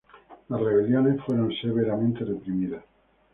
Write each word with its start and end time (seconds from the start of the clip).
Las 0.49 0.59
rebeliones 0.59 1.21
fueron 1.21 1.53
severamente 1.61 2.25
reprimidas. 2.25 2.83